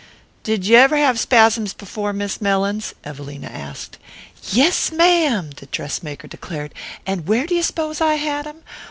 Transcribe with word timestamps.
"D'you 0.41 0.75
ever 0.75 0.97
have 0.97 1.19
spasms 1.19 1.73
before, 1.73 2.11
Miss 2.11 2.41
Mellins?" 2.41 2.95
Evelina 3.03 3.45
asked. 3.45 3.99
"Yes, 4.51 4.91
ma'am," 4.91 5.51
the 5.57 5.67
dress 5.67 6.01
maker 6.01 6.27
declared. 6.27 6.73
"And 7.05 7.27
where'd 7.27 7.51
you 7.51 7.61
suppose 7.61 8.01
I 8.01 8.15
had 8.15 8.47
'em? 8.47 8.63